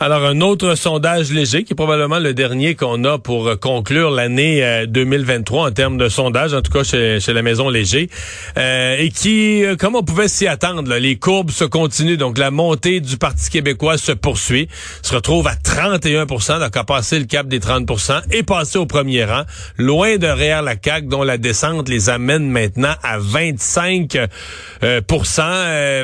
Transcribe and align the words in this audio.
Alors, 0.00 0.24
un 0.24 0.40
autre 0.40 0.74
sondage 0.74 1.30
léger, 1.30 1.64
qui 1.64 1.72
est 1.74 1.76
probablement 1.76 2.18
le 2.18 2.32
dernier 2.32 2.74
qu'on 2.74 3.04
a 3.04 3.18
pour 3.18 3.48
euh, 3.48 3.56
conclure 3.56 4.10
l'année 4.10 4.84
2023 4.88 5.64
euh, 5.64 5.68
en 5.68 5.72
termes 5.72 5.98
de 5.98 6.08
sondage, 6.08 6.54
en 6.54 6.62
tout 6.62 6.72
cas 6.72 6.82
chez, 6.82 7.20
chez 7.20 7.32
la 7.32 7.42
Maison 7.42 7.68
Léger, 7.68 8.08
euh, 8.56 8.96
et 8.98 9.10
qui, 9.10 9.64
euh, 9.64 9.76
comme 9.76 9.96
on 9.96 10.02
pouvait 10.02 10.28
s'y 10.28 10.46
attendre, 10.46 10.94
les 10.94 11.16
courbes 11.16 11.50
se 11.50 11.64
continuent, 11.64 12.16
donc 12.16 12.38
la 12.38 12.50
montée 12.50 13.00
du 13.00 13.16
Parti 13.16 13.50
québécois 13.50 13.98
se 13.98 14.12
poursuit, 14.12 14.68
se 15.02 15.14
retrouve 15.14 15.46
à 15.46 15.56
31 15.56 16.24
donc 16.24 16.76
a 16.76 16.84
passé 16.84 17.18
le 17.18 17.24
cap 17.26 17.46
des 17.46 17.58
30% 17.58 18.22
et 18.32 18.42
passé 18.42 18.78
au 18.78 18.86
premier 18.86 19.24
rang, 19.24 19.42
loin 19.78 20.16
derrière 20.16 20.62
la 20.62 20.74
CAQ, 20.82 21.08
dont 21.08 21.22
la 21.22 21.36
descente 21.38 21.88
les 21.88 22.08
amène 22.08 22.48
maintenant 22.48 22.94
à 23.02 23.18
25% 23.18 24.28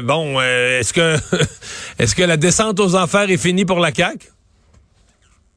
Bon, 0.03 0.41
est-ce 0.41 0.93
que 0.93 1.17
est-ce 1.99 2.15
que 2.15 2.23
la 2.23 2.37
descente 2.37 2.81
aux 2.81 2.95
enfers 2.97 3.30
est 3.31 3.37
fini 3.37 3.65
pour 3.65 3.79
la 3.79 3.93
CAQ? 3.93 4.29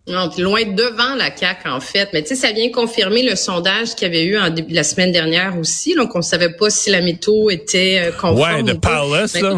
Non, 0.05 0.29
loin 0.37 0.65
devant 0.65 1.15
la 1.15 1.35
CAQ, 1.35 1.69
en 1.69 1.79
fait. 1.79 2.09
Mais 2.11 2.23
tu 2.23 2.29
sais, 2.29 2.35
ça 2.35 2.51
vient 2.51 2.69
confirmer 2.71 3.23
le 3.23 3.35
sondage 3.35 3.95
qu'il 3.95 4.07
y 4.07 4.11
avait 4.11 4.25
eu 4.25 4.37
en 4.37 4.49
début, 4.49 4.73
la 4.73 4.83
semaine 4.83 5.13
dernière 5.13 5.57
aussi. 5.57 5.95
Donc, 5.95 6.15
on 6.15 6.21
savait 6.21 6.53
pas 6.53 6.69
si 6.69 6.89
la 6.89 7.01
métaux 7.01 7.49
était 7.49 7.99
euh, 8.01 8.11
conforme 8.11 8.39
Ouais, 8.39 8.63
de 8.63 8.73
Palace, 8.73 9.39
là. 9.39 9.57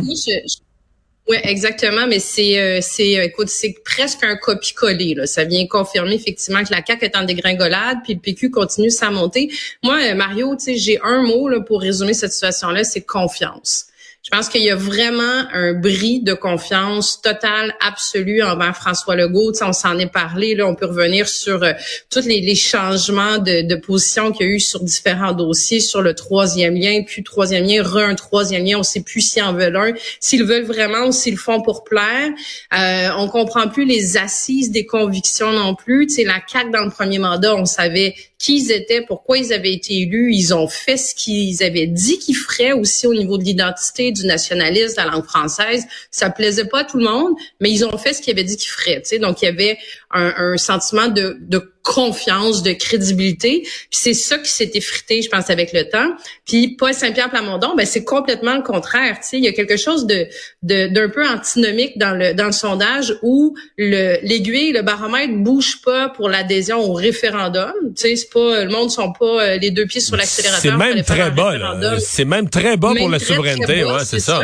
Oui, 1.27 1.37
exactement, 1.41 2.05
mais 2.05 2.19
c'est 2.19 2.59
euh, 2.59 2.79
c'est 2.83 3.17
euh, 3.17 3.23
écoute, 3.23 3.49
c'est 3.49 3.73
presque 3.83 4.23
un 4.23 4.35
copie-coller 4.35 5.25
Ça 5.25 5.43
vient 5.43 5.65
confirmer 5.65 6.13
effectivement 6.13 6.63
que 6.63 6.71
la 6.71 6.85
CAQ 6.85 7.03
est 7.05 7.17
en 7.17 7.23
dégringolade, 7.23 7.97
puis 8.03 8.13
le 8.13 8.19
PQ 8.19 8.51
continue 8.51 8.91
sa 8.91 9.09
montée. 9.09 9.49
Moi, 9.81 10.13
Mario, 10.13 10.55
tu 10.55 10.65
sais, 10.65 10.77
j'ai 10.77 10.99
un 11.01 11.23
mot 11.23 11.49
là, 11.49 11.61
pour 11.61 11.81
résumer 11.81 12.13
cette 12.13 12.31
situation-là, 12.31 12.83
c'est 12.83 13.01
confiance. 13.01 13.87
Je 14.25 14.31
pense 14.31 14.49
qu'il 14.49 14.63
y 14.63 14.71
a 14.71 14.75
vraiment 14.75 15.43
un 15.53 15.73
bris 15.73 16.19
de 16.19 16.33
confiance 16.33 17.21
totale, 17.21 17.75
absolue 17.79 18.41
envers 18.41 18.75
François 18.75 19.15
Legault. 19.15 19.53
on 19.61 19.71
s'en 19.71 19.99
est 19.99 20.11
parlé. 20.11 20.55
Là, 20.55 20.65
on 20.65 20.73
peut 20.73 20.87
revenir 20.87 21.29
sur 21.29 21.61
euh, 21.61 21.73
tous 22.09 22.25
les, 22.25 22.55
changements 22.55 23.37
de, 23.37 23.61
de 23.61 23.75
position 23.75 24.31
qu'il 24.31 24.47
y 24.47 24.49
a 24.49 24.53
eu 24.53 24.59
sur 24.59 24.83
différents 24.83 25.33
dossiers, 25.33 25.79
sur 25.79 26.01
le 26.01 26.15
troisième 26.15 26.73
lien, 26.73 27.03
puis 27.05 27.21
troisième 27.21 27.65
lien, 27.65 27.83
re 27.83 27.97
un 27.97 28.15
troisième 28.15 28.65
lien. 28.65 28.79
On 28.79 28.83
sait 28.83 29.03
plus 29.03 29.21
s'ils 29.21 29.43
en 29.43 29.53
veulent 29.53 29.77
un, 29.77 29.93
s'ils 30.19 30.43
veulent 30.43 30.65
vraiment 30.65 31.05
ou 31.05 31.11
s'ils 31.11 31.37
font 31.37 31.61
pour 31.61 31.83
plaire. 31.83 32.31
Euh, 32.73 33.09
on 33.19 33.27
comprend 33.27 33.67
plus 33.67 33.85
les 33.85 34.17
assises 34.17 34.71
des 34.71 34.87
convictions 34.87 35.51
non 35.51 35.75
plus. 35.75 36.07
Tu 36.07 36.15
sais, 36.15 36.23
la 36.23 36.41
CAQ 36.47 36.71
dans 36.71 36.83
le 36.83 36.89
premier 36.89 37.19
mandat, 37.19 37.55
on 37.55 37.65
savait 37.65 38.15
qui 38.39 38.57
ils 38.57 38.71
étaient, 38.71 39.01
pourquoi 39.01 39.37
ils 39.37 39.53
avaient 39.53 39.73
été 39.73 40.01
élus. 40.01 40.33
Ils 40.33 40.53
ont 40.53 40.67
fait 40.67 40.97
ce 40.97 41.15
qu'ils 41.15 41.63
avaient 41.63 41.87
dit 41.87 42.19
qu'ils 42.19 42.35
feraient 42.35 42.73
aussi 42.73 43.07
au 43.07 43.13
niveau 43.13 43.37
de 43.37 43.43
l'identité, 43.43 44.11
du 44.15 44.25
nationalisme, 44.25 44.95
la 44.97 45.05
langue 45.05 45.25
française. 45.25 45.83
Ça 46.11 46.29
plaisait 46.29 46.65
pas 46.65 46.79
à 46.79 46.83
tout 46.83 46.97
le 46.97 47.05
monde, 47.05 47.35
mais 47.59 47.71
ils 47.71 47.85
ont 47.85 47.97
fait 47.97 48.13
ce 48.13 48.21
qu'ils 48.21 48.33
avaient 48.33 48.43
dit 48.43 48.57
qu'ils 48.57 48.69
feraient. 48.69 49.01
Donc, 49.19 49.41
il 49.41 49.45
y 49.45 49.47
avait 49.47 49.77
un, 50.11 50.57
sentiment 50.57 51.07
de 51.07 51.74
confiance, 51.85 52.63
de 52.63 52.73
crédibilité. 52.73 53.61
Puis 53.61 53.89
c'est 53.91 54.13
ça 54.15 54.39
qui 54.39 54.49
s'est 54.49 54.71
effrité, 54.73 55.21
je 55.21 55.29
pense, 55.29 55.49
avec 55.51 55.71
le 55.71 55.87
temps. 55.87 56.09
Puis 56.45 56.75
Paul 56.75 56.93
Saint-Pierre 56.93 57.29
Plamondon, 57.29 57.75
ben 57.77 57.85
c'est 57.85 58.03
complètement 58.03 58.55
le 58.55 58.63
contraire. 58.63 59.19
Tu 59.21 59.27
sais, 59.27 59.37
il 59.37 59.43
y 59.43 59.47
a 59.47 59.53
quelque 59.53 59.77
chose 59.77 60.07
de 60.07 60.27
d'un 60.63 61.09
peu 61.09 61.25
antinomique 61.25 61.97
dans 61.97 62.17
le 62.17 62.33
dans 62.33 62.47
le 62.47 62.51
sondage 62.51 63.15
où 63.21 63.55
le 63.77 64.17
l'aiguille, 64.23 64.71
le 64.71 64.81
baromètre 64.81 65.33
bouge 65.35 65.81
pas 65.85 66.09
pour 66.09 66.27
l'adhésion 66.27 66.79
au 66.79 66.93
référendum. 66.93 67.73
Tu 67.95 68.01
sais, 68.01 68.15
c'est 68.15 68.33
pas 68.33 68.63
le 68.63 68.71
monde 68.71 68.89
sont 68.89 69.13
pas 69.13 69.25
euh, 69.25 69.57
les 69.57 69.69
deux 69.69 69.85
pieds 69.85 70.01
sur 70.01 70.17
l'accélérateur. 70.17 70.61
C'est 70.61 70.77
même 70.77 71.03
très 71.03 71.29
bas. 71.29 71.53
C'est 71.99 72.25
même 72.25 72.49
très 72.49 72.77
bas 72.77 72.93
pour 72.97 73.09
la 73.09 73.19
souveraineté, 73.19 73.85
ouais, 73.85 74.03
c'est 74.05 74.19
ça 74.19 74.41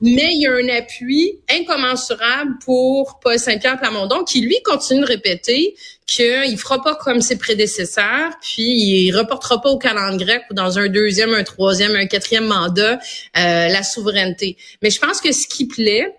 mais 0.00 0.30
il 0.32 0.42
y 0.42 0.46
a 0.46 0.52
un 0.52 0.78
appui 0.78 1.40
incommensurable 1.50 2.52
pour 2.64 3.18
Paul 3.20 3.38
Saint-Pierre 3.38 3.78
Plamondon 3.78 4.24
qui, 4.24 4.40
lui, 4.40 4.56
continue 4.64 5.00
de 5.00 5.06
répéter 5.06 5.74
qu'il 6.06 6.58
fera 6.58 6.82
pas 6.82 6.94
comme 6.94 7.20
ses 7.20 7.36
prédécesseurs, 7.36 8.32
puis 8.40 8.62
il 8.62 9.12
reportera 9.12 9.60
pas 9.60 9.70
au 9.70 9.78
calendrier 9.78 10.24
grec 10.24 10.42
ou 10.50 10.54
dans 10.54 10.78
un 10.78 10.88
deuxième, 10.88 11.34
un 11.34 11.44
troisième, 11.44 11.94
un 11.94 12.06
quatrième 12.06 12.46
mandat 12.46 12.94
euh, 12.94 12.98
la 13.34 13.82
souveraineté. 13.82 14.56
Mais 14.82 14.90
je 14.90 15.00
pense 15.00 15.20
que 15.20 15.32
ce 15.32 15.46
qui 15.46 15.66
plaît, 15.66 16.16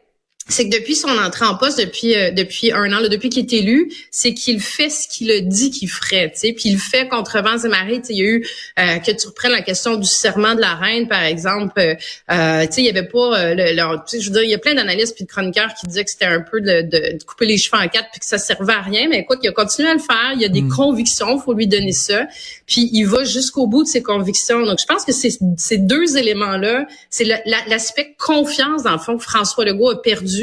c'est 0.49 0.67
que 0.67 0.75
depuis 0.75 0.95
son 0.95 1.09
entrée 1.09 1.45
en 1.45 1.55
poste, 1.55 1.79
depuis 1.79 2.15
euh, 2.15 2.31
depuis 2.31 2.71
un 2.71 2.91
an, 2.91 2.99
là, 2.99 3.07
depuis 3.07 3.29
qu'il 3.29 3.45
est 3.45 3.53
élu, 3.53 3.91
c'est 4.11 4.33
qu'il 4.33 4.59
fait 4.59 4.89
ce 4.89 5.07
qu'il 5.07 5.29
a 5.31 5.39
dit 5.41 5.69
qu'il 5.69 5.89
ferait, 5.89 6.31
tu 6.31 6.39
sais, 6.39 6.53
puis 6.53 6.69
il 6.69 6.79
fait 6.79 7.07
contre 7.07 7.41
vents 7.41 7.57
et 7.57 7.67
marées. 7.67 8.01
Il 8.09 8.15
y 8.15 8.21
a 8.21 8.25
eu 8.25 8.47
euh, 8.79 8.97
que 8.97 9.11
tu 9.11 9.27
reprennes 9.27 9.51
la 9.51 9.61
question 9.61 9.95
du 9.95 10.07
serment 10.07 10.55
de 10.55 10.61
la 10.61 10.73
reine, 10.73 11.07
par 11.07 11.23
exemple. 11.23 11.79
Euh, 11.79 11.95
euh 12.31 12.65
tu 12.65 12.73
sais, 12.73 12.81
il 12.81 12.85
y 12.85 12.89
avait 12.89 13.07
pas 13.07 13.53
le, 13.53 13.65
je 14.11 14.25
veux 14.25 14.33
dire, 14.33 14.43
il 14.43 14.49
y 14.49 14.55
a 14.55 14.57
plein 14.57 14.73
d'analystes 14.73 15.15
puis 15.15 15.25
de 15.25 15.29
chroniqueurs 15.29 15.73
qui 15.79 15.85
disaient 15.87 16.03
que 16.03 16.11
c'était 16.11 16.25
un 16.25 16.41
peu 16.41 16.61
de, 16.61 16.81
de, 16.81 17.23
couper 17.23 17.45
les 17.45 17.57
cheveux 17.57 17.81
en 17.81 17.87
quatre 17.87 18.09
puis 18.11 18.19
que 18.19 18.25
ça 18.25 18.39
servait 18.39 18.73
à 18.73 18.81
rien. 18.81 19.07
Mais 19.07 19.19
écoute, 19.19 19.39
il 19.43 19.49
a 19.49 19.51
continué 19.51 19.89
à 19.89 19.93
le 19.93 19.99
faire. 19.99 20.31
Il 20.33 20.41
y 20.41 20.45
a 20.45 20.49
des 20.49 20.63
mm. 20.63 20.69
convictions, 20.69 21.39
faut 21.39 21.53
lui 21.53 21.67
donner 21.67 21.91
ça. 21.91 22.25
Puis 22.65 22.89
il 22.91 23.05
va 23.05 23.23
jusqu'au 23.23 23.67
bout 23.67 23.83
de 23.83 23.87
ses 23.87 24.01
convictions. 24.01 24.65
Donc 24.65 24.79
je 24.79 24.85
pense 24.85 25.05
que 25.05 25.11
ces, 25.11 25.37
ces 25.57 25.77
deux 25.77 26.17
éléments 26.17 26.57
là, 26.57 26.87
c'est 27.11 27.25
l'aspect 27.45 28.15
confiance 28.17 28.83
dans 28.83 28.93
le 28.93 28.99
fond 28.99 29.17
que 29.17 29.23
François 29.23 29.65
Legault 29.65 29.89
a 29.89 30.01
perdu 30.01 30.38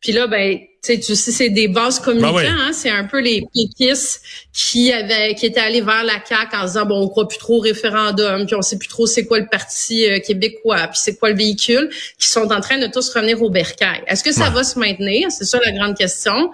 puis 0.00 0.12
là, 0.12 0.26
ben, 0.26 0.58
tu 0.84 1.02
sais, 1.02 1.32
c'est 1.32 1.50
des 1.50 1.68
bases 1.68 2.00
ben 2.04 2.24
hein, 2.24 2.70
c'est 2.72 2.90
un 2.90 3.04
peu 3.04 3.20
les 3.20 3.42
péquistes 3.52 4.22
qui 4.52 4.92
avaient, 4.92 5.34
qui 5.34 5.46
étaient 5.46 5.60
allés 5.60 5.80
vers 5.80 6.04
la 6.04 6.24
CAQ 6.24 6.56
en 6.56 6.64
disant 6.64 6.86
bon, 6.86 7.02
on 7.02 7.08
croit 7.08 7.26
plus 7.26 7.38
trop 7.38 7.56
au 7.56 7.60
référendum, 7.60 8.46
puis 8.46 8.54
on 8.54 8.62
sait 8.62 8.78
plus 8.78 8.88
trop 8.88 9.06
c'est 9.06 9.26
quoi 9.26 9.40
le 9.40 9.46
parti 9.50 10.08
euh, 10.08 10.20
québécois, 10.20 10.86
puis 10.88 11.00
c'est 11.02 11.16
quoi 11.16 11.30
le 11.30 11.36
véhicule, 11.36 11.90
qui 12.18 12.28
sont 12.28 12.52
en 12.52 12.60
train 12.60 12.78
de 12.78 12.86
tous 12.86 13.08
revenir 13.12 13.42
au 13.42 13.50
bercail. 13.50 14.02
Est-ce 14.06 14.22
que 14.22 14.32
ça 14.32 14.50
va 14.50 14.62
se 14.62 14.78
maintenir? 14.78 15.30
C'est 15.32 15.44
ça 15.44 15.58
la 15.64 15.72
grande 15.72 15.96
question. 15.96 16.50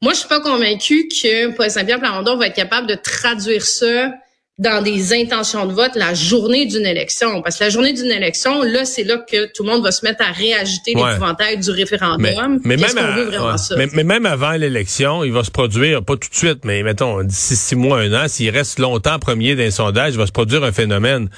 Moi, 0.00 0.12
je 0.12 0.18
suis 0.18 0.28
pas 0.28 0.40
convaincue 0.40 1.08
que 1.08 1.54
Paul 1.54 1.70
Saint-Pierre 1.70 1.98
Plamondon 1.98 2.36
va 2.36 2.46
être 2.46 2.56
capable 2.56 2.86
de 2.86 2.94
traduire 2.94 3.64
ça 3.64 4.12
dans 4.58 4.82
des 4.82 5.12
intentions 5.12 5.66
de 5.66 5.72
vote 5.72 5.92
la 5.94 6.14
journée 6.14 6.66
d'une 6.66 6.86
élection. 6.86 7.42
Parce 7.42 7.58
que 7.58 7.64
la 7.64 7.70
journée 7.70 7.92
d'une 7.92 8.10
élection, 8.10 8.62
là, 8.62 8.84
c'est 8.84 9.04
là 9.04 9.18
que 9.18 9.46
tout 9.52 9.62
le 9.62 9.70
monde 9.70 9.84
va 9.84 9.92
se 9.92 10.04
mettre 10.04 10.22
à 10.22 10.32
réagiter 10.32 10.94
l'épouvantail 10.94 11.58
du 11.58 11.70
référendum. 11.70 12.60
Mais, 12.64 12.76
même 12.76 13.90
mais, 13.94 14.04
même 14.04 14.26
avant 14.26 14.52
l'élection, 14.52 15.22
il 15.22 15.32
va 15.32 15.44
se 15.44 15.50
produire, 15.50 16.02
pas 16.02 16.16
tout 16.16 16.28
de 16.28 16.34
suite, 16.34 16.64
mais 16.64 16.82
mettons, 16.82 17.22
d'ici 17.22 17.54
six 17.54 17.76
mois, 17.76 18.00
un 18.00 18.24
an, 18.24 18.28
s'il 18.28 18.50
reste 18.50 18.80
longtemps 18.80 19.18
premier 19.18 19.54
d'un 19.54 19.70
sondage, 19.70 20.14
il 20.14 20.18
va 20.18 20.26
se 20.26 20.32
produire 20.32 20.64
un 20.64 20.72
phénomène 20.72 21.28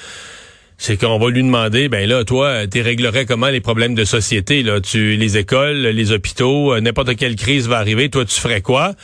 c'est 0.81 0.97
qu'on 0.97 1.19
va 1.19 1.29
lui 1.29 1.43
demander, 1.43 1.91
ben 1.91 2.09
là, 2.09 2.25
toi, 2.25 2.67
tu 2.67 2.81
réglerais 2.81 3.27
comment 3.27 3.49
les 3.49 3.61
problèmes 3.61 3.95
de 3.95 4.05
société, 4.05 4.63
là, 4.63 4.81
tu, 4.81 5.15
les 5.15 5.37
écoles, 5.37 5.77
les 5.77 6.11
hôpitaux, 6.11 6.73
euh, 6.73 6.81
n'importe 6.81 7.17
quelle 7.17 7.37
crise 7.37 7.69
va 7.69 7.77
arriver, 7.77 8.09
toi, 8.09 8.25
tu 8.25 8.41
ferais 8.41 8.63
quoi? 8.63 8.95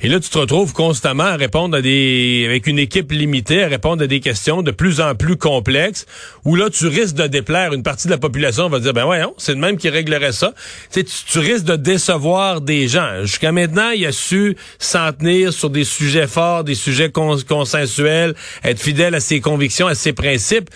Et 0.00 0.08
là, 0.08 0.20
tu 0.20 0.28
te 0.28 0.38
retrouves 0.38 0.72
constamment 0.72 1.24
à 1.24 1.36
répondre 1.36 1.76
à 1.76 1.82
des, 1.82 2.44
avec 2.46 2.66
une 2.66 2.78
équipe 2.78 3.12
limitée, 3.12 3.62
à 3.62 3.68
répondre 3.68 4.02
à 4.02 4.06
des 4.06 4.20
questions 4.20 4.62
de 4.62 4.70
plus 4.70 5.00
en 5.00 5.14
plus 5.14 5.36
complexes, 5.36 6.06
où 6.44 6.56
là, 6.56 6.70
tu 6.70 6.86
risques 6.86 7.16
de 7.16 7.26
déplaire 7.26 7.72
une 7.72 7.82
partie 7.82 8.06
de 8.06 8.12
la 8.12 8.18
population, 8.18 8.64
on 8.64 8.68
va 8.68 8.80
dire, 8.80 8.92
ben 8.92 9.06
ouais, 9.06 9.22
c'est 9.38 9.52
le 9.52 9.58
même 9.58 9.76
qui 9.76 9.88
réglerait 9.88 10.32
ça. 10.32 10.54
Tu, 10.92 11.04
tu 11.04 11.38
risques 11.38 11.64
de 11.64 11.76
décevoir 11.76 12.60
des 12.60 12.88
gens. 12.88 13.22
Jusqu'à 13.22 13.52
maintenant, 13.52 13.90
il 13.90 14.04
a 14.06 14.12
su 14.12 14.56
s'en 14.78 15.12
tenir 15.12 15.52
sur 15.52 15.70
des 15.70 15.84
sujets 15.84 16.26
forts, 16.26 16.64
des 16.64 16.74
sujets 16.74 17.10
consensuels, 17.10 18.34
être 18.62 18.80
fidèle 18.80 19.14
à 19.14 19.20
ses 19.20 19.40
convictions, 19.40 19.86
à 19.86 19.94
ses 19.94 20.12
principes. 20.12 20.70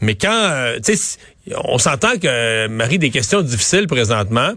Mais 0.00 0.14
quand, 0.14 0.30
euh, 0.30 0.78
tu 0.84 0.96
sais, 0.96 1.18
on 1.64 1.78
s'entend 1.78 2.18
que 2.18 2.66
Marie 2.68 2.98
des 2.98 3.10
questions 3.10 3.42
difficiles 3.42 3.86
présentement. 3.86 4.52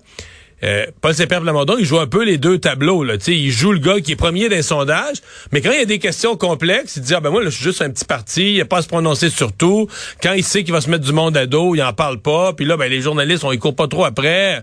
Euh, 0.64 0.86
Paul 1.02 1.14
Saint-Pierre 1.14 1.42
Plamondon, 1.42 1.78
il 1.80 1.86
joue 1.86 2.00
un 2.00 2.08
peu 2.08 2.24
les 2.24 2.38
deux 2.38 2.58
tableaux. 2.60 3.04
Là. 3.04 3.16
il 3.28 3.52
joue 3.52 3.72
le 3.72 3.80
gars 3.80 4.00
qui 4.02 4.14
est 4.14 4.16
premier 4.16 4.50
des 4.50 4.62
sondages, 4.62 5.18
mais 5.52 5.62
quand 5.62 5.72
il 5.72 5.80
y 5.80 5.82
a 5.82 5.86
des 5.86 6.00
questions 6.00 6.36
complexes, 6.36 6.98
il 6.98 7.04
dit 7.04 7.14
ah 7.14 7.20
ben 7.20 7.30
moi 7.30 7.44
là, 7.44 7.50
je 7.50 7.56
suis 7.56 7.64
juste 7.64 7.82
un 7.82 7.90
petit 7.90 8.06
parti, 8.06 8.56
il 8.56 8.62
a 8.62 8.66
pas 8.66 8.78
à 8.78 8.82
se 8.82 8.88
prononcer 8.88 9.30
sur 9.30 9.54
tout. 9.54 9.88
Quand 10.22 10.34
il 10.34 10.44
sait 10.44 10.64
qu'il 10.64 10.74
va 10.74 10.82
se 10.82 10.90
mettre 10.90 11.06
du 11.06 11.14
monde 11.14 11.38
à 11.38 11.46
dos, 11.46 11.76
il 11.76 11.82
en 11.82 11.94
parle 11.94 12.20
pas. 12.20 12.54
Puis 12.54 12.66
là, 12.66 12.78
ben 12.78 12.90
les 12.90 13.02
journalistes, 13.02 13.44
on 13.44 13.52
y 13.52 13.58
court 13.58 13.76
pas 13.76 13.88
trop 13.88 14.06
après. 14.06 14.62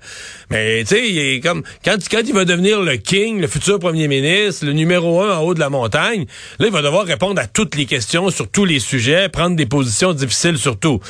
Mais 0.50 0.80
tu 0.84 0.96
sais, 0.96 1.08
il 1.08 1.18
est 1.18 1.40
comme 1.40 1.62
quand, 1.84 1.96
quand 2.10 2.22
il 2.24 2.34
va 2.34 2.44
devenir 2.44 2.80
le 2.80 2.96
king, 2.96 3.40
le 3.40 3.46
futur 3.46 3.78
premier 3.78 4.08
ministre, 4.08 4.66
le 4.66 4.72
numéro 4.72 5.22
un 5.22 5.38
en 5.38 5.42
haut 5.42 5.54
de 5.54 5.60
la 5.60 5.70
montagne, 5.70 6.26
là 6.58 6.66
il 6.66 6.72
va 6.72 6.82
devoir 6.82 7.06
répondre 7.06 7.40
à 7.40 7.46
toutes 7.46 7.74
les 7.74 7.86
questions 7.86 8.30
sur 8.30 8.48
tous 8.48 8.64
les 8.64 8.80
sujets, 8.80 9.28
prendre 9.28 9.56
des 9.56 9.66
positions 9.66 10.12
difficiles 10.12 10.58
sur 10.58 10.78
tout. 10.78 11.00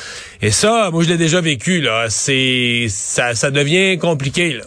Et 0.41 0.51
ça, 0.51 0.89
moi 0.91 1.03
je 1.03 1.09
l'ai 1.09 1.17
déjà 1.17 1.41
vécu 1.41 1.81
là. 1.81 2.05
C'est 2.09 2.87
ça, 2.89 3.35
ça 3.35 3.51
devient 3.51 3.97
compliqué 3.97 4.53
là. 4.53 4.63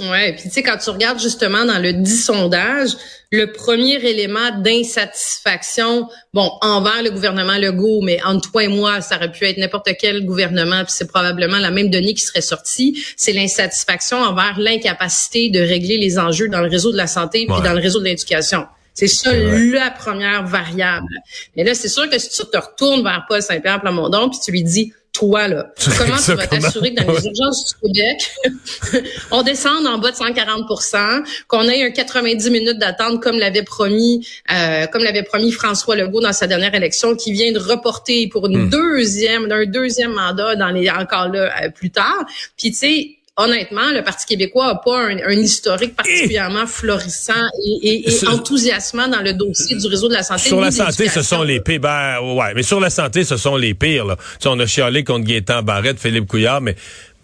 Ouais, 0.00 0.32
puis 0.32 0.44
tu 0.44 0.50
sais 0.50 0.62
quand 0.64 0.76
tu 0.76 0.90
regardes 0.90 1.20
justement 1.20 1.64
dans 1.64 1.78
le 1.78 1.92
dit 1.92 2.16
sondage, 2.16 2.96
le 3.30 3.52
premier 3.52 3.94
élément 3.94 4.50
d'insatisfaction, 4.58 6.08
bon, 6.32 6.50
envers 6.62 7.02
le 7.02 7.10
gouvernement 7.10 7.58
Legault, 7.58 8.00
mais 8.02 8.20
entre 8.24 8.50
toi 8.50 8.64
et 8.64 8.68
moi, 8.68 9.00
ça 9.00 9.16
aurait 9.16 9.30
pu 9.30 9.44
être 9.44 9.56
n'importe 9.56 9.88
quel 10.00 10.24
gouvernement, 10.24 10.82
puis 10.84 10.92
c'est 10.96 11.06
probablement 11.06 11.58
la 11.58 11.70
même 11.70 11.90
donnée 11.90 12.14
qui 12.14 12.22
serait 12.22 12.40
sortie, 12.40 13.04
c'est 13.16 13.32
l'insatisfaction 13.32 14.16
envers 14.16 14.58
l'incapacité 14.58 15.50
de 15.50 15.60
régler 15.60 15.98
les 15.98 16.18
enjeux 16.18 16.48
dans 16.48 16.60
le 16.60 16.68
réseau 16.68 16.90
de 16.90 16.96
la 16.96 17.06
santé 17.06 17.46
puis 17.46 17.62
dans 17.62 17.72
le 17.72 17.80
réseau 17.80 18.00
de 18.00 18.04
l'éducation. 18.04 18.66
C'est 18.94 19.08
ça 19.08 19.32
la 19.32 19.90
première 19.90 20.46
variable. 20.46 21.20
Mais 21.56 21.64
là, 21.64 21.74
c'est 21.74 21.88
sûr 21.88 22.08
que 22.08 22.18
si 22.18 22.30
tu 22.30 22.48
te 22.48 22.56
retournes 22.56 23.02
vers 23.02 23.26
Paul 23.28 23.42
Saint-Pierre 23.42 23.80
Plamondon 23.80 24.30
puis 24.30 24.38
tu 24.44 24.52
lui 24.52 24.62
dis 24.62 24.92
toi, 25.14 25.46
là, 25.46 25.72
comment 25.98 26.16
tu 26.16 26.34
vas 26.34 26.46
t'assurer 26.46 26.92
que 26.92 27.02
dans 27.02 27.12
les 27.12 27.24
urgences 27.26 27.76
du 27.82 27.92
Québec, 27.92 29.06
on 29.30 29.42
descende 29.42 29.86
en 29.86 29.98
bas 29.98 30.10
de 30.10 30.16
140% 30.16 31.24
qu'on 31.46 31.68
ait 31.68 31.84
un 31.84 31.90
90 31.90 32.50
minutes 32.50 32.78
d'attente 32.78 33.22
comme 33.22 33.38
l'avait 33.38 33.62
promis, 33.62 34.26
euh, 34.50 34.86
comme 34.88 35.04
l'avait 35.04 35.22
promis 35.22 35.52
François 35.52 35.94
Legault 35.94 36.20
dans 36.20 36.32
sa 36.32 36.48
dernière 36.48 36.74
élection, 36.74 37.14
qui 37.14 37.32
vient 37.32 37.52
de 37.52 37.60
reporter 37.60 38.26
pour 38.26 38.46
une 38.48 38.64
hmm. 38.64 38.70
deuxième, 38.70 39.46
d'un 39.46 39.66
deuxième 39.66 40.12
mandat 40.12 40.56
dans 40.56 40.70
les 40.70 40.90
encore 40.90 41.28
là 41.28 41.50
euh, 41.62 41.70
plus 41.70 41.90
tard. 41.90 42.24
Puis 42.56 42.72
tu 42.72 42.76
sais, 42.76 43.18
honnêtement, 43.36 43.90
le 43.92 44.02
Parti 44.02 44.26
québécois 44.26 44.68
a 44.68 44.74
pas 44.76 45.08
un, 45.08 45.30
historique 45.30 45.96
particulièrement 45.96 46.66
florissant 46.66 47.32
et, 47.82 48.04
enthousiasmant 48.26 49.08
dans 49.08 49.22
le 49.22 49.32
dossier 49.32 49.76
du 49.76 49.86
réseau 49.86 50.08
de 50.08 50.14
la 50.14 50.22
santé. 50.22 50.48
Sur 50.48 50.60
la 50.60 50.70
santé, 50.70 51.08
ce 51.08 51.22
sont 51.22 51.42
les 51.42 51.60
pires. 51.60 51.80
Ben, 51.80 52.20
ouais, 52.20 52.54
mais 52.54 52.62
sur 52.62 52.80
la 52.80 52.90
santé, 52.90 53.24
ce 53.24 53.36
sont 53.36 53.56
les 53.56 53.74
pires. 53.74 54.04
Là. 54.04 54.16
on 54.46 54.58
a 54.60 54.66
chialé 54.66 55.04
contre 55.04 55.24
Gaétan 55.24 55.62
Barrette, 55.62 55.98
Philippe 55.98 56.26
Couillard, 56.26 56.60
mais 56.60 56.76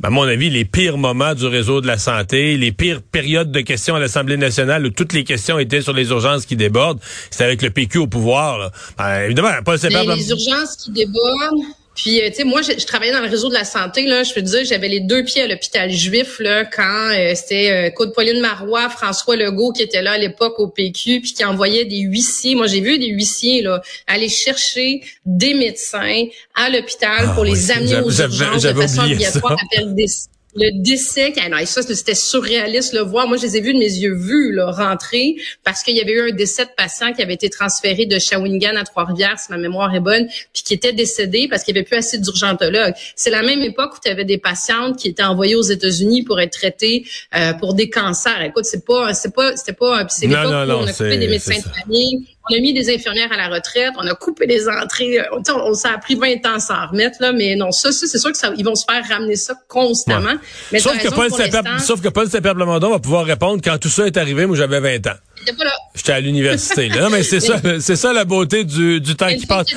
à 0.03 0.11
mon 0.11 0.23
avis, 0.23 0.49
les 0.49 0.65
pires 0.65 0.97
moments 0.97 1.35
du 1.35 1.47
réseau 1.47 1.81
de 1.81 1.87
la 1.87 1.99
santé, 1.99 2.57
les 2.57 2.73
pires 2.73 3.03
périodes 3.03 3.53
de 3.53 3.61
questions 3.61 3.95
à 3.95 4.01
l'Assemblée 4.01 4.39
nationale 4.39 4.87
où 4.87 4.91
toutes 4.91 5.13
les 5.13 5.25
questions 5.25 5.59
étaient 5.59 5.83
sur 5.83 5.93
les 5.93 6.09
urgences 6.09 6.47
qui 6.47 6.57
débordent, 6.57 7.01
c'est 7.31 7.45
avec 7.45 7.61
le 7.61 7.71
PQ 7.71 7.99
au 7.99 8.07
pouvoir. 8.07 8.59
Là. 8.59 8.73
Ben, 8.99 9.25
évidemment, 9.25 9.51
pas 9.65 9.77
les 9.77 10.31
urgences 10.31 10.77
qui 10.77 10.91
débordent, 10.93 11.63
puis, 12.01 12.23
euh, 12.23 12.31
tu 12.31 12.37
sais, 12.37 12.45
moi, 12.45 12.63
je, 12.63 12.73
travaillais 12.87 13.13
dans 13.13 13.21
le 13.21 13.29
réseau 13.29 13.51
de 13.51 13.55
la 13.55 13.65
santé. 13.65 14.07
Là, 14.07 14.23
je 14.23 14.33
peux 14.33 14.41
te 14.41 14.47
dire, 14.47 14.65
j'avais 14.65 14.89
les 14.89 15.01
deux 15.01 15.23
pieds 15.23 15.43
à 15.43 15.47
l'hôpital 15.47 15.91
juif 15.91 16.39
là 16.39 16.65
quand 16.65 17.11
euh, 17.11 17.35
c'était 17.35 17.71
euh, 17.71 17.91
Côte 17.91 18.15
Pauline 18.15 18.41
Marois, 18.41 18.89
François 18.89 19.37
Legault 19.37 19.73
qui 19.73 19.83
était 19.83 20.01
là 20.01 20.13
à 20.13 20.19
l'époque 20.19 20.59
au 20.59 20.69
PQ, 20.69 21.21
puis 21.21 21.35
qui 21.35 21.45
envoyait 21.45 21.85
des 21.85 21.99
huissiers. 21.99 22.55
Moi, 22.55 22.69
j'ai 22.69 22.81
vu 22.81 22.99
des 22.99 23.09
huissiers 23.09 23.61
là 23.61 23.83
aller 24.07 24.31
chercher 24.31 25.03
des 25.27 25.53
médecins 25.53 26.25
à 26.55 26.71
l'hôpital 26.71 27.27
ah 27.29 27.33
pour 27.35 27.45
les 27.45 27.71
amener 27.71 28.01
aux 28.01 28.11
urgences 28.11 28.63
de 28.63 28.73
façon 28.73 29.03
obligatoire 29.03 29.59
le 29.77 29.93
décès, 29.93 30.29
ah 30.57 31.67
ça 31.67 31.83
c'était 31.83 32.15
surréaliste 32.15 32.93
le 32.93 33.01
voir. 33.01 33.29
Moi, 33.29 33.37
je 33.37 33.43
les 33.43 33.57
ai 33.57 33.61
vus 33.61 33.73
de 33.73 33.79
mes 33.79 33.85
yeux 33.85 34.15
vus 34.15 34.53
là, 34.53 34.71
rentrer 34.71 35.37
parce 35.65 35.83
qu'il 35.83 35.97
y 35.97 36.01
avait 36.01 36.13
eu 36.13 36.31
un 36.31 36.35
décès 36.35 36.65
de 36.65 36.71
patient 36.77 37.13
qui 37.13 37.23
avait 37.23 37.35
été 37.35 37.51
transféré 37.51 38.07
de 38.07 38.19
Shawinigan 38.19 38.75
à 38.77 38.85
Trois-Rivières, 38.85 39.39
si 39.39 39.51
ma 39.53 39.59
mémoire 39.59 39.95
est 39.95 40.01
bonne, 40.01 40.27
puis 40.53 40.63
qui 40.65 40.75
était 40.75 40.93
décédé 40.93 41.47
parce 41.49 41.63
qu'il 41.63 41.75
n'y 41.75 41.81
avait 41.81 41.87
plus 41.87 41.97
assez 41.97 42.19
d'urgentologues. 42.19 42.95
C'est 43.15 43.31
la 43.31 43.43
même 43.43 43.61
époque 43.61 43.93
où 43.97 43.99
tu 44.03 44.11
avais 44.11 44.25
des 44.25 44.39
patientes 44.39 44.99
qui 44.99 45.09
étaient 45.09 45.23
envoyées 45.23 45.55
aux 45.55 45.63
États-Unis 45.63 46.25
pour 46.25 46.41
être 46.41 46.53
traitées 46.53 47.05
euh, 47.37 47.53
pour 47.55 47.75
des 47.75 47.89
cancers. 47.89 48.43
Écoute, 48.43 48.65
c'est 48.65 48.85
pas, 48.85 49.15
c'est 49.15 49.35
pas, 49.35 49.57
c'était 49.57 49.73
pas, 49.73 50.07
c'est 50.09 50.27
l'époque 50.27 50.47
où 50.47 50.49
on 50.49 50.87
a 50.87 50.93
coupé 50.93 51.17
des 51.17 51.29
médecins 51.29 51.59
de 51.59 51.81
famille 51.81 52.27
on 52.49 52.55
a 52.55 52.61
mis 52.61 52.73
des 52.73 52.93
infirmières 52.93 53.31
à 53.33 53.37
la 53.37 53.49
retraite, 53.49 53.93
on 53.99 54.07
a 54.07 54.15
coupé 54.15 54.47
les 54.47 54.69
entrées. 54.69 55.19
On, 55.33 55.43
on, 55.53 55.75
ça 55.75 55.91
a 55.93 55.99
pris 55.99 56.15
20 56.15 56.47
ans 56.47 56.59
s'en 56.59 56.87
remettre, 56.87 57.19
là, 57.21 57.33
mais 57.33 57.55
non, 57.55 57.71
ça, 57.71 57.93
c'est 57.93 58.07
sûr 58.19 58.33
que 58.33 58.39
ça, 58.39 58.53
ils 58.57 58.65
vont 58.65 58.75
se 58.75 58.85
faire 58.91 59.07
ramener 59.09 59.37
ça 59.37 59.55
constamment. 59.69 60.35
Mais 60.73 60.79
sauf, 60.79 60.99
que 60.99 61.09
Paul 61.09 61.31
sauf 61.81 62.01
que 62.01 62.09
Paul 62.09 62.27
va 62.29 62.99
pouvoir 62.99 63.25
répondre 63.27 63.61
quand 63.63 63.79
tout 63.79 63.89
ça 63.89 64.07
est 64.07 64.17
arrivé, 64.17 64.47
moi 64.47 64.57
j'avais 64.57 64.81
20 64.81 65.07
ans. 65.09 65.17
J'étais 65.95 66.13
à 66.13 66.21
l'université. 66.21 66.89
Là. 66.89 67.09
mais 67.11 67.23
c'est 67.23 67.41
ça, 67.41 67.61
c'est 67.81 67.97
ça 67.97 68.13
la 68.13 68.25
beauté 68.25 68.65
du, 68.65 69.01
du 69.01 69.17
temps 69.17 69.29
qui 69.29 69.47
passe. 69.47 69.69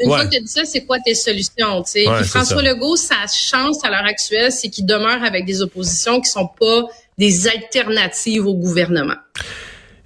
Une 0.00 0.08
fois 0.08 0.24
que 0.24 0.30
tu 0.30 0.36
as 0.36 0.40
dit 0.40 0.48
ça, 0.48 0.64
c'est 0.64 0.84
quoi 0.84 0.98
tes 1.00 1.14
solutions? 1.14 1.84
sais? 1.84 2.04
François 2.24 2.62
Legault, 2.62 2.96
sa 2.96 3.26
chance 3.26 3.84
à 3.84 3.90
l'heure 3.90 4.06
actuelle, 4.06 4.52
c'est 4.52 4.68
qu'il 4.68 4.86
demeure 4.86 5.22
avec 5.24 5.44
des 5.44 5.62
oppositions 5.62 6.20
qui 6.20 6.30
sont 6.30 6.48
pas 6.58 6.84
des 7.18 7.48
alternatives 7.48 8.46
au 8.46 8.54
gouvernement. 8.54 9.16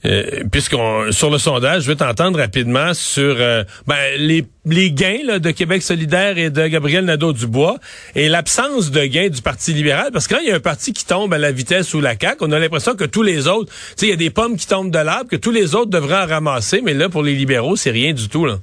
Euh, 0.05 0.43
puisqu'on 0.51 1.13
sur 1.13 1.31
le 1.31 1.39
sondage, 1.39 1.83
je 1.83 1.89
vais 1.89 1.97
t'entendre 1.97 2.39
rapidement 2.39 2.93
sur 2.93 3.37
euh, 3.39 3.63
ben, 3.87 3.97
les, 4.19 4.45
les 4.67 4.91
gains 4.91 5.39
de 5.39 5.51
Québec 5.53 5.83
solidaire 5.83 6.39
et 6.39 6.51
de 6.51 6.67
Gabriel 6.67 7.05
Nadeau-Dubois 7.05 7.79
et 8.17 8.29
l'absence 8.29 8.91
de 8.91 9.05
gains 9.05 9.29
du 9.29 9.43
Parti 9.43 9.73
libéral. 9.73 10.11
Parce 10.13 10.27
que 10.27 10.35
quand 10.35 10.41
il 10.41 10.49
y 10.49 10.53
a 10.53 10.57
un 10.57 10.61
parti 10.61 10.93
qui 10.93 11.07
tombe 11.07 11.33
à 11.33 11.39
la 11.39 11.53
vitesse 11.53 11.95
ou 11.95 12.01
la 12.01 12.19
CAQ, 12.19 12.39
on 12.41 12.53
a 12.53 12.59
l'impression 12.59 12.97
que 12.97 13.05
tous 13.05 13.23
les 13.23 13.47
autres, 13.47 13.71
tu 13.73 13.93
sais, 13.97 14.07
il 14.07 14.11
y 14.11 14.13
a 14.13 14.17
des 14.17 14.31
pommes 14.31 14.57
qui 14.57 14.67
tombent 14.67 14.91
de 14.91 14.99
l'arbre, 14.99 15.31
que 15.31 15.37
tous 15.37 15.53
les 15.53 15.75
autres 15.77 15.91
devraient 15.91 16.23
en 16.23 16.27
ramasser, 16.27 16.81
mais 16.83 16.95
là, 16.95 17.09
pour 17.09 17.23
les 17.23 17.35
libéraux, 17.35 17.77
c'est 17.77 17.91
rien 17.91 18.13
du 18.13 18.29
tout. 18.29 18.45
là. 18.45 18.59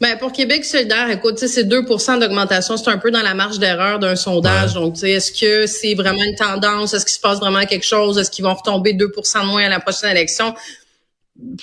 Ben 0.00 0.16
pour 0.16 0.32
Québec 0.32 0.64
solidaire, 0.64 1.10
écoute, 1.10 1.38
c'est 1.38 1.64
2% 1.64 2.20
d'augmentation, 2.20 2.78
c'est 2.78 2.88
un 2.88 2.96
peu 2.96 3.10
dans 3.10 3.20
la 3.20 3.34
marge 3.34 3.58
d'erreur 3.58 3.98
d'un 3.98 4.16
sondage. 4.16 4.72
Donc, 4.72 5.02
est-ce 5.02 5.30
que 5.30 5.66
c'est 5.66 5.94
vraiment 5.94 6.22
une 6.22 6.36
tendance? 6.36 6.94
Est-ce 6.94 7.04
qu'il 7.04 7.14
se 7.14 7.20
passe 7.20 7.38
vraiment 7.38 7.66
quelque 7.66 7.84
chose? 7.84 8.16
Est-ce 8.16 8.30
qu'ils 8.30 8.44
vont 8.44 8.54
retomber 8.54 8.94
2% 8.94 9.42
de 9.42 9.46
moins 9.46 9.64
à 9.64 9.68
la 9.68 9.78
prochaine 9.78 10.10
élection? 10.10 10.54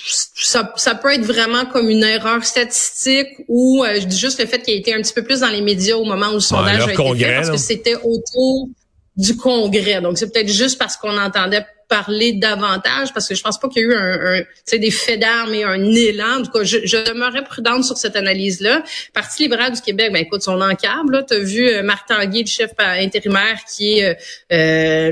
Ça, 0.04 0.72
ça, 0.76 0.94
peut 0.94 1.12
être 1.12 1.24
vraiment 1.24 1.66
comme 1.66 1.90
une 1.90 2.04
erreur 2.04 2.44
statistique 2.44 3.28
ou 3.48 3.84
euh, 3.84 4.00
je 4.00 4.06
dis 4.06 4.18
juste 4.18 4.40
le 4.40 4.46
fait 4.46 4.60
qu'il 4.60 4.74
ait 4.74 4.78
été 4.78 4.94
un 4.94 4.98
petit 5.02 5.12
peu 5.12 5.22
plus 5.22 5.40
dans 5.40 5.50
les 5.50 5.60
médias 5.60 5.96
au 5.96 6.04
moment 6.04 6.30
où 6.30 6.34
le 6.34 6.40
sondage 6.40 6.86
a 6.86 6.92
été 6.92 7.14
fait 7.16 7.34
parce 7.34 7.50
que 7.50 7.56
c'était 7.56 7.96
autour 7.96 8.68
du 9.16 9.36
congrès. 9.36 10.00
Donc, 10.00 10.16
c'est 10.16 10.32
peut-être 10.32 10.48
juste 10.48 10.78
parce 10.78 10.96
qu'on 10.96 11.16
entendait 11.18 11.64
parler 11.88 12.34
davantage 12.34 13.12
parce 13.14 13.26
que 13.26 13.34
je 13.34 13.42
pense 13.42 13.58
pas 13.58 13.68
qu'il 13.68 13.82
y 13.82 13.84
a 13.86 13.88
eu 13.88 13.94
un, 13.94 14.42
un 14.42 14.78
des 14.78 14.90
faits 14.90 15.18
d'armes 15.18 15.54
et 15.54 15.64
un 15.64 15.82
élan. 15.82 16.40
En 16.40 16.42
tout 16.42 16.50
cas, 16.50 16.62
je, 16.62 16.78
je 16.84 16.98
demeurais 16.98 17.42
prudente 17.42 17.84
sur 17.84 17.96
cette 17.96 18.14
analyse-là. 18.14 18.82
Parti 19.14 19.44
libéral 19.44 19.72
du 19.72 19.80
Québec, 19.80 20.12
ben 20.12 20.22
écoute, 20.22 20.42
son 20.42 20.60
encable. 20.60 21.24
Tu 21.26 21.34
as 21.34 21.38
vu 21.38 21.68
euh, 21.68 21.82
Marc 21.82 22.08
Tanguay, 22.08 22.42
le 22.42 22.46
chef 22.46 22.72
intérimaire, 22.78 23.58
qui 23.74 23.98
est 23.98 24.04
euh, 24.04 24.14
euh, 24.52 25.10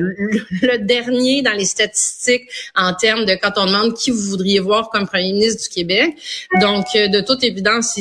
le, 0.62 0.78
dernier 0.78 1.43
dans 1.43 1.52
les 1.52 1.64
statistiques 1.64 2.44
en 2.75 2.93
termes 2.93 3.25
de 3.25 3.34
quand 3.34 3.52
on 3.56 3.67
demande 3.67 3.94
qui 3.94 4.11
vous 4.11 4.20
voudriez 4.20 4.61
voir 4.61 4.90
comme 4.90 5.06
premier 5.06 5.32
ministre 5.32 5.62
du 5.62 5.69
Québec. 5.69 6.14
Donc, 6.61 6.87
de 6.94 7.20
toute 7.20 7.43
évidence, 7.43 7.96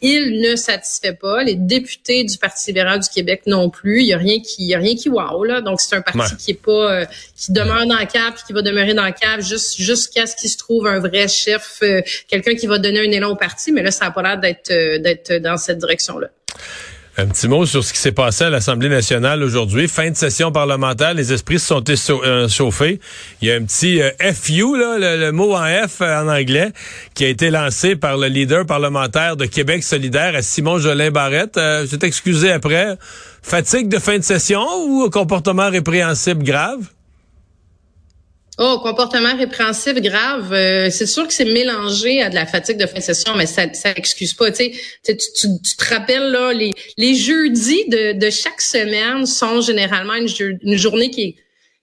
il, 0.00 0.40
ne 0.40 0.56
satisfait 0.56 1.12
pas. 1.12 1.42
Les 1.42 1.54
députés 1.54 2.24
du 2.24 2.38
Parti 2.38 2.70
libéral 2.70 3.00
du 3.00 3.08
Québec 3.08 3.42
non 3.46 3.68
plus. 3.68 4.00
Il 4.00 4.06
y 4.06 4.14
a 4.14 4.18
rien 4.18 4.40
qui, 4.40 4.62
il 4.62 4.68
y 4.68 4.74
a 4.74 4.78
rien 4.78 4.96
qui 4.96 5.08
wow 5.08 5.44
là. 5.44 5.60
Donc, 5.60 5.80
c'est 5.80 5.96
un 5.96 6.00
parti 6.00 6.36
qui 6.36 6.52
est 6.52 6.54
pas, 6.54 7.04
qui 7.36 7.52
demeure 7.52 7.86
dans 7.86 8.05
cave 8.06 8.34
qui 8.46 8.52
va 8.52 8.62
demeurer 8.62 8.94
dans 8.94 9.04
le 9.04 9.12
cave 9.12 9.40
juste 9.40 9.80
jusqu'à 9.80 10.26
ce 10.26 10.36
qu'il 10.36 10.50
se 10.50 10.56
trouve 10.56 10.86
un 10.86 11.00
vrai 11.00 11.28
chef, 11.28 11.78
euh, 11.82 12.00
quelqu'un 12.28 12.54
qui 12.54 12.66
va 12.66 12.78
donner 12.78 13.00
un 13.00 13.10
élan 13.10 13.30
au 13.30 13.36
parti. 13.36 13.72
Mais 13.72 13.82
là, 13.82 13.90
ça 13.90 14.06
n'a 14.06 14.10
pas 14.10 14.22
l'air 14.22 14.38
d'être 14.38 14.70
euh, 14.70 14.98
d'être 14.98 15.34
dans 15.34 15.56
cette 15.56 15.78
direction-là. 15.78 16.28
Un 17.18 17.28
petit 17.28 17.48
mot 17.48 17.64
sur 17.64 17.82
ce 17.82 17.94
qui 17.94 17.98
s'est 17.98 18.12
passé 18.12 18.44
à 18.44 18.50
l'Assemblée 18.50 18.90
nationale 18.90 19.42
aujourd'hui. 19.42 19.88
Fin 19.88 20.10
de 20.10 20.16
session 20.16 20.52
parlementaire, 20.52 21.14
les 21.14 21.32
esprits 21.32 21.58
se 21.58 21.66
sont 21.68 21.82
euh, 22.22 22.46
chauffés. 22.46 23.00
Il 23.40 23.48
y 23.48 23.50
a 23.50 23.54
un 23.54 23.64
petit 23.64 24.02
FU, 24.34 24.78
là, 24.78 25.16
le, 25.16 25.32
mot 25.32 25.54
en 25.56 25.64
F 25.88 26.02
en 26.02 26.28
anglais, 26.28 26.72
qui 27.14 27.24
a 27.24 27.28
été 27.28 27.48
lancé 27.48 27.96
par 27.96 28.18
le 28.18 28.26
leader 28.26 28.66
parlementaire 28.66 29.36
de 29.36 29.46
Québec 29.46 29.82
solidaire, 29.82 30.34
Simon 30.42 30.78
Jolin 30.78 31.10
Barrette. 31.10 31.56
Euh, 31.56 31.86
s'est 31.86 32.00
excusé 32.02 32.52
après. 32.52 32.98
Fatigue 33.42 33.88
de 33.88 33.98
fin 33.98 34.18
de 34.18 34.22
session 34.22 34.66
ou 34.86 35.08
comportement 35.08 35.70
répréhensible 35.70 36.42
grave? 36.44 36.80
Oh, 38.58 38.78
comportement 38.82 39.36
répréhensible 39.36 40.00
grave. 40.00 40.52
Euh, 40.52 40.88
c'est 40.90 41.06
sûr 41.06 41.26
que 41.26 41.32
c'est 41.34 41.44
mélangé 41.44 42.22
à 42.22 42.30
de 42.30 42.34
la 42.34 42.46
fatigue 42.46 42.78
de 42.78 42.86
fin 42.86 42.98
de 42.98 43.02
session, 43.02 43.34
mais 43.36 43.44
ça, 43.44 43.72
ça 43.74 43.90
excuse 43.90 44.32
pas. 44.32 44.50
Tu, 44.50 44.72
sais, 45.02 45.16
tu, 45.16 45.76
te 45.76 45.94
rappelles 45.94 46.30
là, 46.30 46.54
les, 46.54 46.74
les 46.96 47.14
jeudis 47.14 47.86
de, 47.88 48.12
de 48.12 48.30
chaque 48.30 48.62
semaine 48.62 49.26
sont 49.26 49.60
généralement 49.60 50.14
une, 50.14 50.28
une 50.62 50.78
journée 50.78 51.10
qui 51.10 51.22
est 51.22 51.34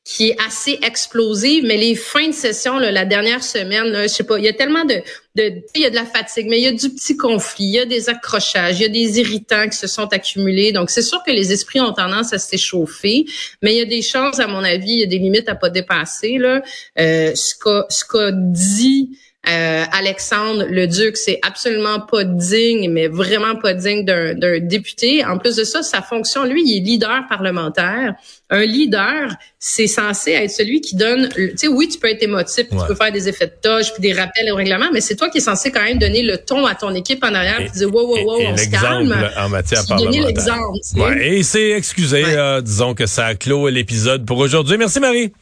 qui 0.03 0.29
est 0.29 0.37
assez 0.45 0.79
explosive, 0.81 1.63
mais 1.63 1.77
les 1.77 1.95
fins 1.95 2.27
de 2.27 2.33
session, 2.33 2.77
là, 2.77 2.91
la 2.91 3.05
dernière 3.05 3.41
semaine, 3.41 3.85
là, 3.85 4.03
je 4.03 4.07
sais 4.09 4.25
pas, 4.25 4.37
il 4.37 4.43
y 4.43 4.49
a 4.49 4.53
tellement 4.53 4.83
de, 4.83 4.95
de, 5.35 5.61
il 5.75 5.81
y 5.81 5.85
a 5.85 5.89
de 5.89 5.95
la 5.95 6.05
fatigue, 6.05 6.47
mais 6.49 6.59
il 6.59 6.63
y 6.63 6.67
a 6.67 6.73
du 6.73 6.89
petit 6.89 7.15
conflit, 7.15 7.63
il 7.63 7.71
y 7.71 7.79
a 7.79 7.85
des 7.85 8.09
accrochages, 8.09 8.79
il 8.79 8.81
y 8.81 8.85
a 8.85 8.89
des 8.89 9.19
irritants 9.21 9.69
qui 9.69 9.77
se 9.77 9.87
sont 9.87 10.07
accumulés. 10.11 10.73
Donc, 10.73 10.89
c'est 10.89 11.01
sûr 11.01 11.23
que 11.23 11.31
les 11.31 11.53
esprits 11.53 11.79
ont 11.79 11.93
tendance 11.93 12.33
à 12.33 12.37
s'échauffer, 12.37 13.25
mais 13.61 13.73
il 13.73 13.77
y 13.77 13.81
a 13.81 13.85
des 13.85 14.01
choses, 14.01 14.41
à 14.41 14.47
mon 14.47 14.63
avis, 14.63 14.91
il 14.91 14.99
y 14.99 15.03
a 15.03 15.07
des 15.07 15.19
limites 15.19 15.47
à 15.47 15.55
pas 15.55 15.69
dépasser. 15.69 16.37
Là, 16.37 16.61
euh, 16.99 17.33
ce 17.33 17.55
qu'a 17.55 17.85
ce 17.89 18.03
qu'a 18.03 18.31
dit 18.33 19.17
Euh, 19.45 19.83
Alexandre 19.91 20.65
le 20.69 20.87
Duc, 20.87 21.17
c'est 21.17 21.39
absolument 21.41 21.99
pas 21.99 22.23
digne, 22.23 22.89
mais 22.89 23.09
vraiment 23.09 23.57
pas 23.57 23.73
digne 23.73 24.05
d'un 24.05 24.59
député. 24.59 25.25
En 25.25 25.37
plus 25.37 25.57
de 25.57 25.65
ça, 25.65 25.83
sa 25.83 26.01
fonction, 26.01 26.45
lui, 26.45 26.63
il 26.65 26.77
est 26.77 26.79
leader 26.79 27.23
parlementaire. 27.27 28.13
Un 28.49 28.63
leader, 28.63 29.35
c'est 29.59 29.87
censé 29.87 30.31
être 30.31 30.49
celui 30.49 30.79
qui 30.79 30.95
donne, 30.95 31.27
tu 31.27 31.51
sais, 31.57 31.67
oui, 31.67 31.89
tu 31.89 31.99
peux 31.99 32.09
être 32.09 32.23
émotif, 32.23 32.67
tu 32.69 32.77
peux 32.87 32.95
faire 32.95 33.11
des 33.11 33.27
effets 33.27 33.47
de 33.47 33.53
touche, 33.61 33.91
puis 33.91 34.01
des 34.01 34.13
rappels 34.13 34.49
au 34.49 34.55
règlement, 34.55 34.89
mais 34.93 35.01
c'est 35.01 35.15
toi 35.15 35.29
qui 35.29 35.39
es 35.39 35.41
censé 35.41 35.71
quand 35.71 35.83
même 35.83 35.97
donner 35.97 36.21
le 36.21 36.37
ton 36.37 36.65
à 36.65 36.75
ton 36.75 36.93
équipe 36.95 37.21
en 37.23 37.33
arrière, 37.33 37.57
puis 37.57 37.71
dire 37.71 37.93
wow, 37.93 38.07
wow, 38.07 38.23
wow, 38.25 38.41
on 38.47 38.57
se 38.57 38.69
calme. 38.69 39.13
en 39.37 39.49
matière 39.49 39.85
parlementaire. 39.85 40.25
l'exemple. 40.25 40.77
Ouais, 40.95 41.27
et 41.27 41.43
c'est 41.43 41.71
excusé, 41.71 42.23
euh, 42.25 42.61
disons 42.61 42.93
que 42.93 43.07
ça 43.07 43.35
clôt 43.35 43.67
l'épisode 43.67 44.25
pour 44.25 44.37
aujourd'hui. 44.37 44.77
Merci 44.77 45.01
Marie. 45.01 45.33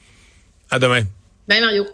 À 0.71 0.79
demain. 0.79 1.01
Bye 1.47 1.61
Mario. 1.61 1.85